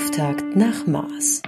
Auftakt 0.00 0.56
nach 0.56 0.86
Maß. 0.86 1.42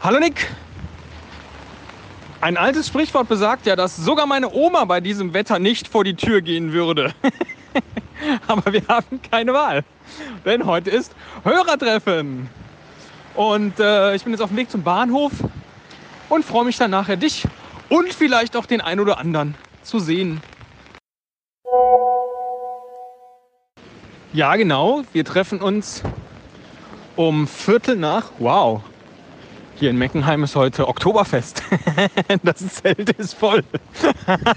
Hallo 0.00 0.20
Nick! 0.20 0.50
Ein 2.40 2.56
altes 2.56 2.86
Sprichwort 2.86 3.28
besagt 3.28 3.66
ja, 3.66 3.76
dass 3.76 3.96
sogar 3.96 4.24
meine 4.24 4.50
Oma 4.50 4.86
bei 4.86 5.02
diesem 5.02 5.34
Wetter 5.34 5.58
nicht 5.58 5.86
vor 5.86 6.02
die 6.02 6.14
Tür 6.14 6.40
gehen 6.40 6.72
würde. 6.72 7.12
Aber 8.46 8.72
wir 8.72 8.88
haben 8.88 9.20
keine 9.30 9.52
Wahl, 9.52 9.84
denn 10.46 10.64
heute 10.64 10.88
ist 10.88 11.14
Hörertreffen. 11.44 12.48
Und 13.34 13.78
äh, 13.78 14.14
ich 14.14 14.24
bin 14.24 14.32
jetzt 14.32 14.40
auf 14.40 14.48
dem 14.48 14.56
Weg 14.56 14.70
zum 14.70 14.82
Bahnhof 14.82 15.32
und 16.30 16.46
freue 16.46 16.64
mich 16.64 16.78
dann 16.78 16.90
nachher 16.90 17.18
dich 17.18 17.46
und 17.90 18.14
vielleicht 18.14 18.56
auch 18.56 18.64
den 18.64 18.80
einen 18.80 19.00
oder 19.00 19.18
anderen 19.18 19.56
zu 19.82 19.98
sehen. 19.98 20.40
Ja, 24.34 24.56
genau. 24.56 25.04
Wir 25.14 25.24
treffen 25.24 25.60
uns 25.60 26.02
um 27.16 27.48
Viertel 27.48 27.96
nach. 27.96 28.30
Wow. 28.38 28.82
Hier 29.76 29.88
in 29.88 29.96
Meckenheim 29.96 30.42
ist 30.42 30.54
heute 30.54 30.86
Oktoberfest. 30.86 31.62
das 32.42 32.58
Zelt 32.74 33.10
ist 33.10 33.32
voll. 33.34 33.62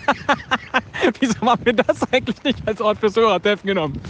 Wieso 1.19 1.39
haben 1.41 1.63
wir 1.63 1.73
das 1.73 2.01
eigentlich 2.11 2.43
nicht 2.43 2.57
als 2.65 2.81
Ort 2.81 2.97
fürs 2.97 3.15
Hörertreffen 3.15 3.65
genommen? 3.65 4.01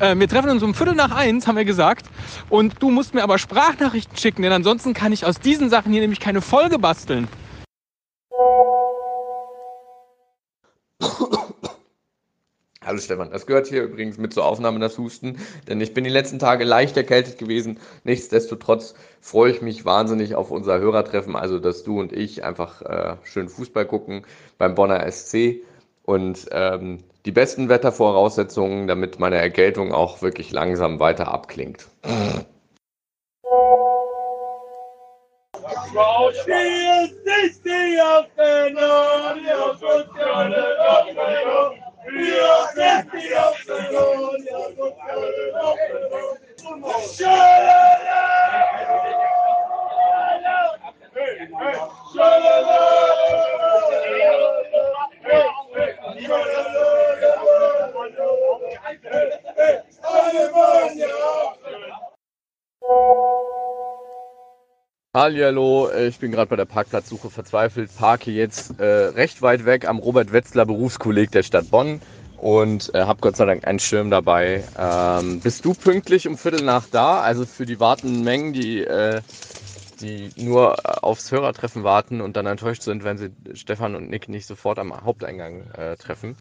Äh, 0.00 0.18
wir 0.18 0.28
treffen 0.28 0.50
uns 0.50 0.64
um 0.64 0.74
Viertel 0.74 0.94
nach 0.96 1.12
eins, 1.12 1.46
haben 1.46 1.56
wir 1.56 1.64
gesagt. 1.64 2.06
Und 2.48 2.74
du 2.80 2.90
musst 2.90 3.14
mir 3.14 3.22
aber 3.22 3.38
Sprachnachrichten 3.38 4.16
schicken, 4.16 4.42
denn 4.42 4.52
ansonsten 4.52 4.92
kann 4.92 5.12
ich 5.12 5.24
aus 5.24 5.38
diesen 5.38 5.70
Sachen 5.70 5.92
hier 5.92 6.00
nämlich 6.00 6.20
keine 6.20 6.40
Folge 6.40 6.80
basteln. 6.80 7.28
Hallo 12.86 12.98
Stefan, 12.98 13.30
das 13.32 13.46
gehört 13.46 13.66
hier 13.66 13.82
übrigens 13.82 14.16
mit 14.16 14.32
zur 14.32 14.44
Aufnahme 14.44 14.78
das 14.78 14.96
Husten, 14.96 15.38
denn 15.66 15.80
ich 15.80 15.92
bin 15.92 16.04
die 16.04 16.10
letzten 16.10 16.38
Tage 16.38 16.62
leicht 16.62 16.96
erkältet 16.96 17.36
gewesen. 17.36 17.80
Nichtsdestotrotz 18.04 18.94
freue 19.20 19.50
ich 19.50 19.60
mich 19.60 19.84
wahnsinnig 19.84 20.36
auf 20.36 20.52
unser 20.52 20.78
Hörertreffen, 20.78 21.34
also 21.34 21.58
dass 21.58 21.82
du 21.82 21.98
und 21.98 22.12
ich 22.12 22.44
einfach 22.44 22.82
äh, 22.82 23.16
schön 23.24 23.48
Fußball 23.48 23.86
gucken 23.86 24.24
beim 24.56 24.76
Bonner 24.76 25.04
SC 25.10 25.62
und 26.04 26.46
ähm, 26.52 26.98
die 27.24 27.32
besten 27.32 27.68
Wettervoraussetzungen, 27.68 28.86
damit 28.86 29.18
meine 29.18 29.38
Erkältung 29.38 29.92
auch 29.92 30.22
wirklich 30.22 30.52
langsam 30.52 31.00
weiter 31.00 31.26
abklingt. 31.26 31.88
Hallihallo, 65.14 65.88
äh, 65.88 66.08
ich 66.08 66.18
bin 66.18 66.30
gerade 66.30 66.50
bei 66.50 66.56
der 66.56 66.66
Parkplatzsuche 66.66 67.30
verzweifelt, 67.30 67.90
parke 67.96 68.30
jetzt 68.30 68.78
äh, 68.78 68.84
recht 68.84 69.40
weit 69.40 69.64
weg 69.64 69.88
am 69.88 69.98
Robert 69.98 70.30
Wetzler 70.30 70.66
Berufskolleg 70.66 71.30
der 71.30 71.42
Stadt 71.42 71.70
Bonn 71.70 72.02
und 72.38 72.94
äh, 72.94 73.02
habe 73.02 73.20
Gott 73.20 73.36
sei 73.36 73.44
Dank 73.46 73.66
einen 73.66 73.78
Schirm 73.78 74.10
dabei. 74.10 74.64
Ähm, 74.78 75.40
bist 75.40 75.64
du 75.64 75.74
pünktlich 75.74 76.28
um 76.28 76.36
Viertel 76.36 76.64
nach 76.64 76.86
da? 76.90 77.20
Also 77.20 77.46
für 77.46 77.66
die 77.66 77.80
wartenden 77.80 78.22
Mengen, 78.22 78.52
die, 78.52 78.82
äh, 78.82 79.22
die 80.00 80.30
nur 80.36 80.76
aufs 81.04 81.32
Hörertreffen 81.32 81.84
warten 81.84 82.20
und 82.20 82.36
dann 82.36 82.46
enttäuscht 82.46 82.82
sind, 82.82 83.04
wenn 83.04 83.18
sie 83.18 83.30
Stefan 83.54 83.94
und 83.94 84.10
Nick 84.10 84.28
nicht 84.28 84.46
sofort 84.46 84.78
am 84.78 85.04
Haupteingang 85.04 85.70
äh, 85.72 85.96
treffen. 85.96 86.36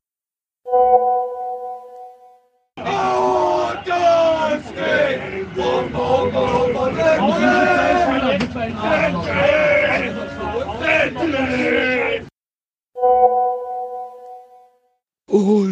Ole, 15.28 15.65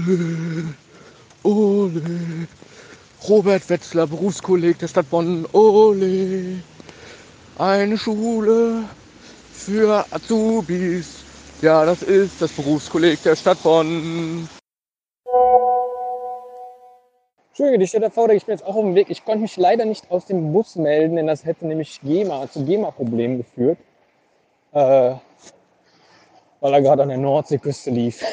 ole, 1.43 2.47
Robert 3.27 3.69
Wetzler, 3.69 4.07
Berufskolleg 4.07 4.79
der 4.79 4.87
Stadt 4.87 5.09
Bonn, 5.09 5.45
ole, 5.53 6.61
eine 7.57 7.97
Schule 7.97 8.83
für 9.53 10.05
Azubis. 10.11 11.23
Ja, 11.61 11.85
das 11.85 12.03
ist 12.03 12.41
das 12.41 12.51
Berufskolleg 12.51 13.21
der 13.23 13.35
Stadt 13.35 13.61
Bonn. 13.63 14.49
Entschuldige, 17.49 17.79
die 17.79 17.87
steht 17.87 18.01
davor, 18.01 18.29
ich 18.29 18.45
bin 18.45 18.53
jetzt 18.53 18.65
auch 18.65 18.75
auf 18.75 18.83
dem 18.83 18.95
Weg. 18.95 19.11
Ich 19.11 19.23
konnte 19.25 19.41
mich 19.41 19.57
leider 19.57 19.85
nicht 19.85 20.09
aus 20.09 20.25
dem 20.25 20.51
Bus 20.53 20.75
melden, 20.75 21.17
denn 21.17 21.27
das 21.27 21.45
hätte 21.45 21.67
nämlich 21.67 22.01
GEMA, 22.01 22.49
zu 22.49 22.65
GEMA-Problemen 22.65 23.37
geführt. 23.37 23.77
Äh, 24.71 25.13
weil 26.59 26.73
er 26.73 26.81
gerade 26.81 27.03
an 27.03 27.09
der 27.09 27.19
Nordseeküste 27.19 27.91
lief. 27.91 28.23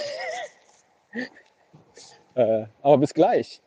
Äh, 2.40 2.66
aber 2.82 2.98
bis 2.98 3.14
gleich. 3.14 3.60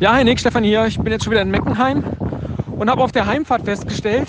Ja, 0.00 0.12
hi 0.12 0.22
Nick, 0.22 0.38
Stefan 0.38 0.62
hier. 0.62 0.86
Ich 0.86 0.96
bin 0.96 1.10
jetzt 1.10 1.24
schon 1.24 1.32
wieder 1.32 1.42
in 1.42 1.50
Meckenheim 1.50 2.04
und 2.70 2.88
habe 2.88 3.02
auf 3.02 3.10
der 3.10 3.26
Heimfahrt 3.26 3.64
festgestellt, 3.64 4.28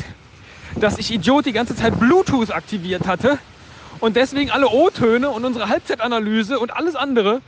dass 0.79 0.97
ich 0.97 1.13
Idiot 1.13 1.45
die 1.45 1.51
ganze 1.51 1.75
Zeit 1.75 1.99
Bluetooth 1.99 2.49
aktiviert 2.49 3.05
hatte 3.05 3.37
und 3.99 4.15
deswegen 4.15 4.49
alle 4.49 4.67
O-Töne 4.67 5.29
und 5.29 5.45
unsere 5.45 5.69
Halbzeitanalyse 5.69 6.57
und 6.57 6.75
alles 6.75 6.95
andere 6.95 7.41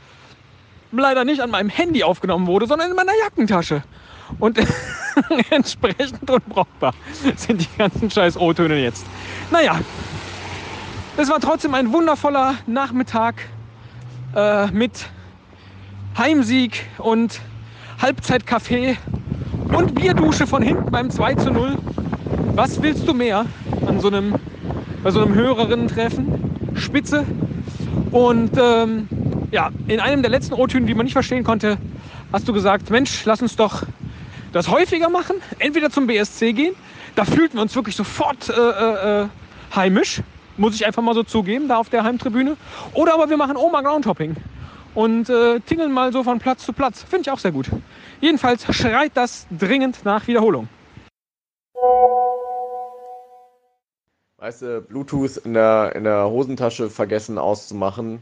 leider 0.92 1.24
nicht 1.24 1.40
an 1.40 1.50
meinem 1.50 1.68
Handy 1.68 2.04
aufgenommen 2.04 2.46
wurde, 2.46 2.68
sondern 2.68 2.90
in 2.90 2.96
meiner 2.96 3.10
Jackentasche. 3.24 3.82
Und 4.38 4.56
entsprechend 5.50 6.30
unbrauchbar 6.30 6.94
sind 7.34 7.60
die 7.60 7.76
ganzen 7.76 8.08
scheiß 8.08 8.36
O-Töne 8.36 8.80
jetzt. 8.80 9.04
Naja, 9.50 9.80
es 11.16 11.28
war 11.28 11.40
trotzdem 11.40 11.74
ein 11.74 11.92
wundervoller 11.92 12.54
Nachmittag 12.68 13.48
äh, 14.36 14.68
mit 14.68 15.08
Heimsieg 16.16 16.86
und 16.98 17.40
Halbzeitkaffee 18.02 18.96
und 19.72 19.94
Bierdusche 19.94 20.44
von 20.48 20.60
hinten 20.60 20.90
beim 20.90 21.08
2 21.08 21.36
zu 21.36 21.52
0. 21.52 21.78
Was 22.56 22.82
willst 22.82 23.06
du 23.06 23.14
mehr 23.14 23.46
an 23.86 24.00
so 24.00 24.08
einem, 24.08 24.34
bei 25.04 25.12
so 25.12 25.22
einem 25.22 25.36
Hörerinnen-Treffen? 25.36 26.74
Spitze. 26.74 27.24
Und 28.10 28.58
ähm, 28.60 29.08
ja, 29.52 29.70
in 29.86 30.00
einem 30.00 30.22
der 30.22 30.32
letzten 30.32 30.54
O-Töne, 30.54 30.86
die 30.86 30.94
man 30.94 31.04
nicht 31.04 31.12
verstehen 31.12 31.44
konnte, 31.44 31.78
hast 32.32 32.48
du 32.48 32.52
gesagt, 32.52 32.90
Mensch, 32.90 33.24
lass 33.24 33.40
uns 33.40 33.54
doch 33.54 33.84
das 34.52 34.68
häufiger 34.68 35.08
machen. 35.08 35.36
Entweder 35.60 35.88
zum 35.88 36.08
BSC 36.08 36.54
gehen, 36.54 36.74
da 37.14 37.24
fühlten 37.24 37.56
wir 37.58 37.62
uns 37.62 37.76
wirklich 37.76 37.94
sofort 37.94 38.48
äh, 38.48 38.52
äh, 38.52 39.22
äh, 39.22 39.28
heimisch, 39.76 40.22
muss 40.56 40.74
ich 40.74 40.84
einfach 40.84 41.02
mal 41.04 41.14
so 41.14 41.22
zugeben, 41.22 41.68
da 41.68 41.76
auf 41.76 41.88
der 41.88 42.02
Heimtribüne. 42.02 42.56
Oder 42.94 43.14
aber 43.14 43.30
wir 43.30 43.36
machen 43.36 43.56
Oma 43.56 43.80
Groundhopping 43.80 44.34
und 44.94 45.28
äh, 45.28 45.60
tingeln 45.60 45.92
mal 45.92 46.12
so 46.12 46.22
von 46.22 46.38
Platz 46.38 46.64
zu 46.64 46.72
Platz. 46.72 47.02
Finde 47.02 47.22
ich 47.22 47.30
auch 47.30 47.38
sehr 47.38 47.52
gut. 47.52 47.68
Jedenfalls 48.20 48.64
schreit 48.74 49.12
das 49.14 49.46
dringend 49.50 50.04
nach 50.04 50.26
Wiederholung. 50.26 50.68
Weißt 54.38 54.62
du, 54.62 54.80
Bluetooth 54.80 55.36
in 55.38 55.54
der, 55.54 55.94
in 55.94 56.04
der 56.04 56.28
Hosentasche 56.28 56.90
vergessen 56.90 57.38
auszumachen. 57.38 58.20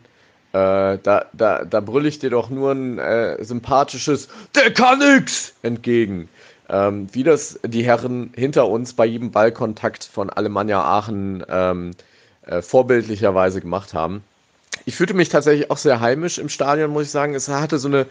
Äh, 0.52 0.98
da, 0.98 1.26
da, 1.32 1.64
da 1.64 1.80
brülle 1.80 2.08
ich 2.08 2.18
dir 2.18 2.30
doch 2.30 2.50
nur 2.50 2.72
ein 2.72 2.98
äh, 2.98 3.42
sympathisches 3.42 4.28
Der 4.54 4.72
kann 4.72 4.98
nix 4.98 5.54
entgegen. 5.62 6.28
Ähm, 6.68 7.08
wie 7.12 7.22
das 7.22 7.58
die 7.64 7.84
Herren 7.84 8.32
hinter 8.34 8.68
uns 8.68 8.92
bei 8.92 9.06
jedem 9.06 9.30
Ballkontakt 9.30 10.04
von 10.04 10.28
Alemannia 10.28 10.82
Aachen 10.82 11.44
ähm, 11.48 11.92
äh, 12.42 12.62
vorbildlicherweise 12.62 13.60
gemacht 13.60 13.94
haben. 13.94 14.22
Ich 14.84 14.96
fühlte 14.96 15.14
mich 15.14 15.28
tatsächlich 15.28 15.70
auch 15.70 15.76
sehr 15.76 16.00
heimisch 16.00 16.38
im 16.38 16.48
Stadion, 16.48 16.90
muss 16.90 17.04
ich 17.04 17.10
sagen. 17.10 17.34
Es 17.34 17.48
hatte 17.48 17.78
so 17.78 17.88
eine 17.88 18.06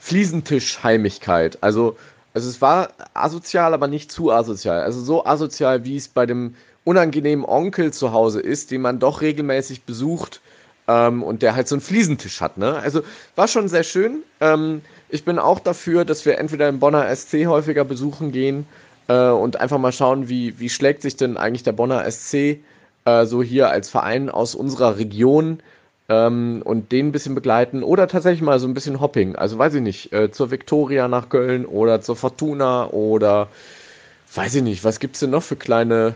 Fliesentischheimigkeit. 0.00 1.58
Also, 1.62 1.96
also 2.34 2.48
es 2.48 2.60
war 2.60 2.90
asozial, 3.14 3.74
aber 3.74 3.88
nicht 3.88 4.10
zu 4.12 4.30
asozial. 4.30 4.82
Also 4.82 5.00
so 5.00 5.24
asozial, 5.26 5.84
wie 5.84 5.96
es 5.96 6.08
bei 6.08 6.26
dem 6.26 6.54
unangenehmen 6.84 7.44
Onkel 7.44 7.92
zu 7.92 8.12
Hause 8.12 8.40
ist, 8.40 8.70
den 8.70 8.80
man 8.80 8.98
doch 8.98 9.20
regelmäßig 9.20 9.82
besucht 9.82 10.40
ähm, 10.88 11.22
und 11.22 11.42
der 11.42 11.56
halt 11.56 11.68
so 11.68 11.74
einen 11.74 11.82
Fliesentisch 11.82 12.40
hat. 12.40 12.58
Ne? 12.58 12.76
Also 12.76 13.02
war 13.34 13.48
schon 13.48 13.68
sehr 13.68 13.82
schön. 13.82 14.22
Ähm, 14.40 14.82
ich 15.08 15.24
bin 15.24 15.38
auch 15.38 15.58
dafür, 15.58 16.04
dass 16.04 16.24
wir 16.24 16.38
entweder 16.38 16.68
im 16.68 16.78
Bonner 16.78 17.14
SC 17.14 17.46
häufiger 17.46 17.84
besuchen 17.84 18.32
gehen 18.32 18.66
äh, 19.08 19.28
und 19.28 19.60
einfach 19.60 19.78
mal 19.78 19.92
schauen, 19.92 20.28
wie, 20.28 20.58
wie 20.58 20.68
schlägt 20.68 21.02
sich 21.02 21.16
denn 21.16 21.36
eigentlich 21.36 21.62
der 21.64 21.72
Bonner 21.72 22.08
SC 22.10 22.60
äh, 23.04 23.24
so 23.24 23.42
hier 23.42 23.70
als 23.70 23.88
Verein 23.88 24.30
aus 24.30 24.54
unserer 24.54 24.98
Region 24.98 25.60
ähm, 26.08 26.62
und 26.64 26.92
den 26.92 27.08
ein 27.08 27.12
bisschen 27.12 27.34
begleiten 27.34 27.82
oder 27.82 28.08
tatsächlich 28.08 28.42
mal 28.42 28.58
so 28.58 28.66
ein 28.66 28.74
bisschen 28.74 29.00
Hopping. 29.00 29.36
Also 29.36 29.58
weiß 29.58 29.74
ich 29.74 29.82
nicht, 29.82 30.12
äh, 30.12 30.30
zur 30.30 30.50
Victoria 30.50 31.08
nach 31.08 31.28
Köln 31.28 31.66
oder 31.66 32.00
zur 32.00 32.16
Fortuna 32.16 32.88
oder 32.90 33.48
weiß 34.34 34.54
ich 34.56 34.62
nicht, 34.62 34.84
was 34.84 35.00
gibt 35.00 35.16
es 35.16 35.20
denn 35.20 35.30
noch 35.30 35.42
für 35.42 35.56
kleine, 35.56 36.14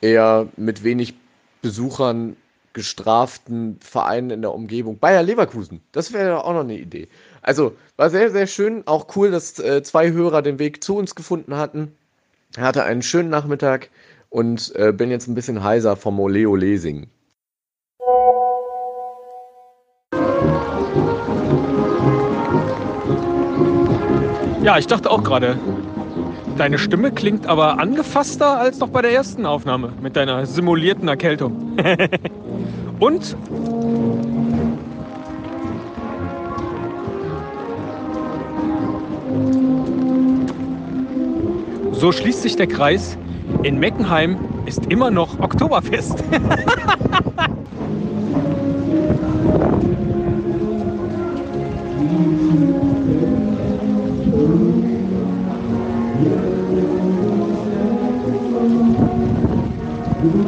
eher 0.00 0.48
mit 0.56 0.84
wenig 0.84 1.14
Besuchern 1.62 2.36
gestraften 2.72 3.78
Vereinen 3.80 4.30
in 4.30 4.42
der 4.42 4.54
Umgebung. 4.54 4.98
Bayer 4.98 5.22
Leverkusen, 5.22 5.80
das 5.92 6.12
wäre 6.12 6.44
auch 6.44 6.54
noch 6.54 6.60
eine 6.60 6.78
Idee. 6.78 7.08
Also 7.42 7.76
war 7.96 8.10
sehr, 8.10 8.30
sehr 8.30 8.46
schön. 8.46 8.86
Auch 8.86 9.14
cool, 9.16 9.30
dass 9.30 9.58
äh, 9.58 9.82
zwei 9.82 10.10
Hörer 10.10 10.42
den 10.42 10.58
Weg 10.58 10.82
zu 10.82 10.96
uns 10.96 11.14
gefunden 11.14 11.56
hatten. 11.56 11.92
Hatte 12.56 12.84
einen 12.84 13.02
schönen 13.02 13.30
Nachmittag 13.30 13.90
und 14.30 14.74
äh, 14.76 14.92
bin 14.92 15.10
jetzt 15.10 15.28
ein 15.28 15.34
bisschen 15.34 15.62
heiser 15.62 15.96
vom 15.96 16.18
Oleo 16.20 16.56
Lesing. 16.56 17.08
Ja, 24.62 24.78
ich 24.78 24.86
dachte 24.86 25.10
auch 25.10 25.24
gerade, 25.24 25.58
deine 26.56 26.78
Stimme 26.78 27.10
klingt 27.10 27.48
aber 27.48 27.80
angefasster 27.80 28.60
als 28.60 28.78
noch 28.78 28.90
bei 28.90 29.02
der 29.02 29.12
ersten 29.12 29.44
Aufnahme 29.44 29.92
mit 30.00 30.14
deiner 30.14 30.46
simulierten 30.46 31.08
Erkältung. 31.08 31.76
Und 33.00 33.36
so 41.90 42.12
schließt 42.12 42.42
sich 42.42 42.54
der 42.54 42.68
Kreis. 42.68 43.18
In 43.64 43.80
Meckenheim 43.80 44.38
ist 44.66 44.86
immer 44.86 45.10
noch 45.10 45.40
Oktoberfest. 45.40 46.22
Oh, 60.34 60.38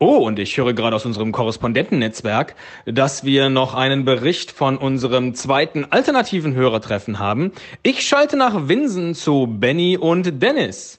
und 0.00 0.40
ich 0.40 0.56
höre 0.56 0.72
gerade 0.72 0.96
aus 0.96 1.06
unserem 1.06 1.30
Korrespondentennetzwerk, 1.30 2.56
dass 2.84 3.22
wir 3.22 3.48
noch 3.48 3.74
einen 3.74 4.04
Bericht 4.04 4.50
von 4.50 4.76
unserem 4.76 5.34
zweiten 5.34 5.84
alternativen 5.84 6.54
Hörertreffen 6.54 7.20
haben. 7.20 7.52
Ich 7.84 8.04
schalte 8.04 8.36
nach 8.36 8.66
Winsen 8.66 9.14
zu 9.14 9.46
Benny 9.46 9.96
und 9.96 10.42
Dennis. 10.42 10.98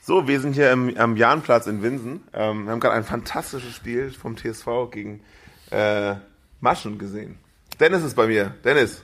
So, 0.00 0.26
wir 0.26 0.40
sind 0.40 0.54
hier 0.54 0.72
im, 0.72 0.96
am 0.96 1.18
Jahnplatz 1.18 1.66
in 1.66 1.82
Winsen. 1.82 2.22
Ähm, 2.32 2.64
wir 2.64 2.72
haben 2.72 2.80
gerade 2.80 2.94
ein 2.94 3.04
fantastisches 3.04 3.74
Spiel 3.74 4.10
vom 4.10 4.38
TSV 4.38 4.90
gegen 4.90 5.20
äh, 5.70 6.14
Maschen 6.60 6.98
gesehen. 6.98 7.38
Dennis 7.80 8.02
ist 8.02 8.14
bei 8.16 8.26
mir. 8.26 8.52
Dennis. 8.64 9.02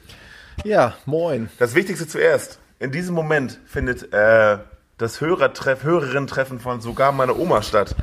Ja, 0.64 0.94
moin. 1.06 1.48
Das 1.58 1.74
Wichtigste 1.74 2.06
zuerst. 2.06 2.58
In 2.78 2.90
diesem 2.90 3.14
Moment 3.14 3.58
findet 3.66 4.12
äh, 4.12 4.58
das 4.98 5.20
Hörertreff, 5.20 5.82
Hörerinnen-Treffen 5.84 6.58
von 6.60 6.80
sogar 6.80 7.12
meiner 7.12 7.38
Oma 7.38 7.62
statt. 7.62 7.94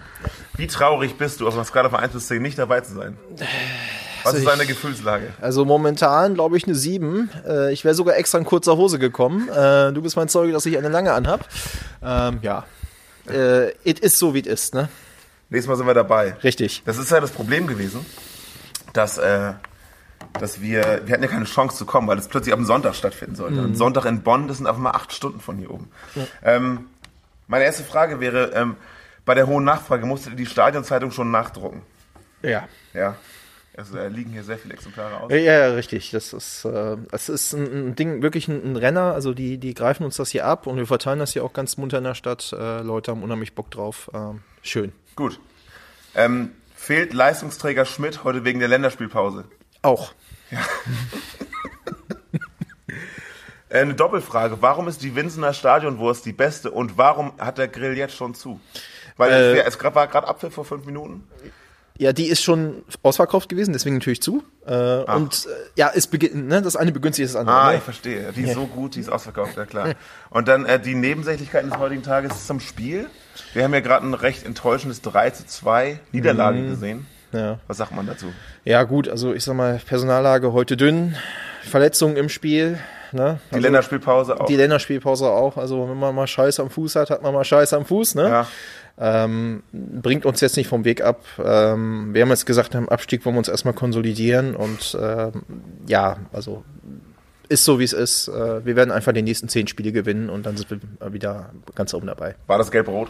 Wie 0.55 0.67
traurig 0.67 1.17
bist 1.17 1.39
du, 1.39 1.47
auf 1.47 1.53
einer 1.55 1.65
Skala 1.65 1.89
von 1.89 1.99
1 1.99 2.13
bis 2.13 2.27
10 2.27 2.41
nicht 2.41 2.57
dabei 2.57 2.81
zu 2.81 2.93
sein? 2.93 3.17
Was 4.23 4.33
Also 4.33 4.37
ist 4.39 4.47
deine 4.47 4.63
ich- 4.63 4.69
Gefühlslage? 4.69 5.33
Also 5.41 5.65
momentan 5.65 6.33
glaube 6.35 6.55
ich 6.57 6.65
eine 6.65 6.75
7. 6.75 7.29
Äh, 7.47 7.73
ich 7.73 7.83
wäre 7.83 7.95
sogar 7.95 8.15
extra 8.17 8.37
in 8.37 8.45
kurzer 8.45 8.77
Hose 8.77 8.99
gekommen. 8.99 9.49
Äh, 9.49 9.91
du 9.93 10.01
bist 10.01 10.15
mein 10.15 10.29
Zeuge, 10.29 10.53
dass 10.53 10.65
ich 10.65 10.77
eine 10.77 10.89
lange 10.89 11.13
anhab. 11.13 11.47
Ähm, 12.03 12.39
ja. 12.41 12.65
Äh, 13.29 13.71
it 13.83 13.99
ist 13.99 14.17
so, 14.19 14.33
wie 14.33 14.41
es 14.41 14.47
ist, 14.47 14.73
ne? 14.73 14.89
Nächstes 15.49 15.67
Mal 15.69 15.75
sind 15.75 15.87
wir 15.87 15.93
dabei. 15.93 16.35
Richtig. 16.43 16.81
Das 16.85 16.97
ist 16.97 17.11
ja 17.11 17.19
das 17.19 17.31
Problem 17.31 17.67
gewesen, 17.67 18.05
dass, 18.93 19.17
äh, 19.17 19.53
dass 20.39 20.61
wir, 20.61 21.01
wir 21.05 21.13
hatten 21.13 21.23
ja 21.23 21.29
keine 21.29 21.45
Chance 21.45 21.77
zu 21.77 21.85
kommen, 21.85 22.07
weil 22.07 22.17
es 22.17 22.27
plötzlich 22.27 22.53
am 22.53 22.65
Sonntag 22.65 22.95
stattfinden 22.95 23.35
sollte. 23.35 23.55
Mhm. 23.55 23.65
Und 23.65 23.75
Sonntag 23.75 24.05
in 24.05 24.21
Bonn, 24.21 24.47
das 24.47 24.57
sind 24.57 24.67
einfach 24.67 24.81
mal 24.81 24.91
acht 24.91 25.13
Stunden 25.13 25.39
von 25.39 25.57
hier 25.57 25.71
oben. 25.71 25.91
Ähm, 26.43 26.85
meine 27.47 27.65
erste 27.65 27.83
Frage 27.83 28.19
wäre, 28.19 28.51
ähm, 28.53 28.75
bei 29.25 29.35
der 29.35 29.47
hohen 29.47 29.63
Nachfrage 29.63 30.05
musstet 30.05 30.33
ihr 30.33 30.37
die 30.37 30.45
Stadionzeitung 30.45 31.11
schon 31.11 31.31
nachdrucken? 31.31 31.81
Ja. 32.41 32.67
Ja. 32.93 33.15
Also 33.77 33.95
da 33.95 34.07
liegen 34.07 34.31
hier 34.31 34.43
sehr 34.43 34.57
viele 34.57 34.73
Exemplare 34.73 35.21
aus. 35.21 35.31
Ja, 35.31 35.37
ja, 35.37 35.67
richtig. 35.73 36.11
Das 36.11 36.33
ist, 36.33 36.65
äh, 36.65 36.97
das 37.09 37.29
ist 37.29 37.53
ein, 37.53 37.89
ein 37.89 37.95
Ding, 37.95 38.21
wirklich 38.21 38.47
ein, 38.47 38.63
ein 38.63 38.75
Renner. 38.75 39.13
Also 39.13 39.33
die, 39.33 39.57
die 39.57 39.73
greifen 39.73 40.03
uns 40.03 40.17
das 40.17 40.29
hier 40.29 40.45
ab 40.45 40.67
und 40.67 40.77
wir 40.77 40.87
verteilen 40.87 41.19
das 41.19 41.33
hier 41.33 41.43
auch 41.43 41.53
ganz 41.53 41.77
munter 41.77 41.99
in 41.99 42.03
der 42.03 42.15
Stadt. 42.15 42.53
Äh, 42.53 42.81
Leute 42.81 43.11
haben 43.11 43.23
unheimlich 43.23 43.55
Bock 43.55 43.71
drauf. 43.71 44.11
Ähm, 44.13 44.41
schön. 44.61 44.91
Gut. 45.15 45.39
Ähm, 46.15 46.51
fehlt 46.81 47.13
Leistungsträger 47.13 47.85
Schmidt 47.85 48.23
heute 48.23 48.43
wegen 48.43 48.59
der 48.59 48.67
Länderspielpause? 48.67 49.45
Auch. 49.81 50.13
Äh, 53.69 53.83
eine 53.83 53.93
Doppelfrage. 53.93 54.61
Warum 54.61 54.89
ist 54.89 55.01
die 55.01 55.15
Winsener 55.15 55.53
Stadionwurst 55.53 56.25
die 56.25 56.33
beste 56.33 56.71
und 56.71 56.97
warum 56.97 57.31
hat 57.37 57.57
der 57.57 57.69
Grill 57.69 57.97
jetzt 57.97 58.13
schon 58.13 58.35
zu? 58.35 58.59
Weil 59.15 59.31
Äh, 59.31 59.59
es, 59.61 59.81
war 59.81 60.07
gerade 60.07 60.27
Apfel 60.27 60.51
vor 60.51 60.65
fünf 60.65 60.85
Minuten. 60.85 61.25
Ja, 62.01 62.13
die 62.13 62.29
ist 62.29 62.41
schon 62.41 62.81
ausverkauft 63.03 63.47
gewesen, 63.47 63.73
deswegen 63.73 63.97
natürlich 63.97 64.23
zu. 64.23 64.41
Äh, 64.65 65.03
und 65.03 65.45
äh, 65.45 65.49
ja, 65.75 65.91
es 65.93 66.07
beginnt, 66.07 66.47
ne, 66.47 66.59
das 66.59 66.75
eine 66.75 66.91
begünstigt 66.91 67.29
das 67.29 67.35
andere. 67.35 67.55
Ah, 67.55 67.69
ne? 67.69 67.77
ich 67.77 67.83
verstehe. 67.83 68.31
Die 68.35 68.41
ist 68.41 68.55
so 68.55 68.65
gut, 68.75 68.95
die 68.95 69.01
ist 69.01 69.09
ausverkauft, 69.11 69.55
ja 69.55 69.65
klar. 69.67 69.93
Und 70.31 70.47
dann 70.47 70.65
äh, 70.65 70.79
die 70.79 70.95
Nebensächlichkeiten 70.95 71.69
des 71.69 71.77
heutigen 71.77 72.01
Tages 72.01 72.47
zum 72.47 72.59
Spiel. 72.59 73.05
Wir 73.53 73.65
haben 73.65 73.73
ja 73.75 73.81
gerade 73.81 74.07
ein 74.07 74.15
recht 74.15 74.47
enttäuschendes 74.47 75.03
3 75.03 75.29
zu 75.29 75.45
2 75.45 75.99
Niederlage 76.11 76.65
gesehen. 76.69 77.05
Mhm. 77.31 77.37
Ja. 77.37 77.59
Was 77.67 77.77
sagt 77.77 77.95
man 77.95 78.07
dazu? 78.07 78.33
ja, 78.65 78.81
gut, 78.81 79.07
also 79.07 79.35
ich 79.35 79.43
sag 79.43 79.53
mal, 79.55 79.79
Personallage 79.85 80.53
heute 80.53 80.77
dünn, 80.77 81.15
Verletzungen 81.61 82.17
im 82.17 82.29
Spiel, 82.29 82.79
ne? 83.11 83.39
Die 83.51 83.55
Also, 83.55 83.63
Länderspielpause 83.63 84.41
auch. 84.41 84.47
Die 84.47 84.55
Länderspielpause 84.55 85.29
auch. 85.29 85.55
Also 85.55 85.87
wenn 85.87 85.99
man 85.99 86.15
mal 86.15 86.25
Scheiße 86.25 86.63
am 86.63 86.71
Fuß 86.71 86.95
hat, 86.95 87.11
hat 87.11 87.21
man 87.21 87.31
mal 87.31 87.43
Scheiße 87.43 87.77
am 87.77 87.85
Fuß, 87.85 88.15
ne? 88.15 88.27
ja. 88.27 88.47
Ähm, 88.97 89.63
bringt 89.71 90.25
uns 90.25 90.41
jetzt 90.41 90.57
nicht 90.57 90.67
vom 90.67 90.85
Weg 90.85 91.01
ab. 91.01 91.23
Ähm, 91.43 92.13
wir 92.13 92.21
haben 92.21 92.29
jetzt 92.29 92.45
gesagt, 92.45 92.75
im 92.75 92.87
Abstieg 92.89 93.25
wollen 93.25 93.35
wir 93.35 93.39
uns 93.39 93.47
erstmal 93.47 93.73
konsolidieren 93.73 94.55
und 94.55 94.95
ähm, 95.01 95.43
ja, 95.87 96.17
also 96.31 96.63
ist 97.49 97.65
so 97.65 97.79
wie 97.79 97.83
es 97.83 97.93
ist. 97.93 98.27
Äh, 98.27 98.63
wir 98.65 98.75
werden 98.75 98.91
einfach 98.91 99.11
die 99.11 99.21
nächsten 99.23 99.49
zehn 99.49 99.67
Spiele 99.67 99.91
gewinnen 99.91 100.29
und 100.29 100.45
dann 100.45 100.55
sind 100.55 100.69
wir 100.71 100.79
wieder 101.13 101.49
ganz 101.75 101.93
oben 101.93 102.07
dabei. 102.07 102.35
War 102.47 102.57
das 102.57 102.69
gelb-rot? 102.71 103.09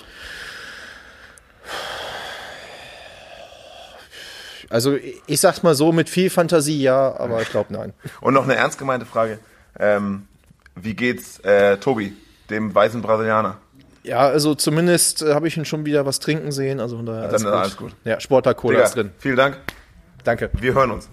Also 4.70 4.96
ich- 4.96 5.22
ich 5.28 5.40
sag's 5.42 5.64
mal 5.64 5.76
so, 5.76 5.92
mit 5.92 6.10
viel 6.10 6.30
Fantasie 6.30 6.82
ja, 6.82 7.14
aber 7.20 7.42
ich 7.42 7.50
glaube 7.50 7.74
nein. 7.74 7.94
Und 8.22 8.34
noch 8.34 8.44
eine 8.46 8.56
ernst 8.56 8.78
gemeinte 8.78 9.06
Frage. 9.06 9.40
Ähm, 9.78 10.28
wie 10.76 10.94
geht's 10.96 11.40
äh, 11.42 11.78
Tobi, 11.78 12.14
dem 12.50 12.74
weißen 12.74 13.02
Brasilianer? 13.02 13.58
Ja, 14.04 14.20
also 14.20 14.56
zumindest 14.56 15.22
äh, 15.22 15.34
habe 15.34 15.48
ich 15.48 15.58
ihn 15.58 15.66
schon 15.66 15.86
wieder 15.86 16.06
was 16.06 16.20
trinken 16.20 16.52
sehen. 16.52 16.80
Also 16.80 16.98
von 16.98 17.06
daher 17.06 17.28
Dann 17.28 17.36
ist 17.36 17.46
alles 17.46 17.78
gut. 17.78 17.96
Ja, 18.04 18.20
Sportler 18.20 18.54
Cola 18.54 18.76
Digga, 18.76 18.88
ist 18.88 18.96
drin. 18.96 19.12
Vielen 19.18 19.36
Dank. 19.36 19.58
Danke. 20.24 20.50
Wir 20.54 20.74
hören 20.74 20.92
uns. 20.92 21.10